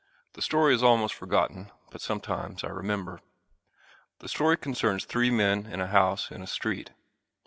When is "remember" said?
2.69-3.21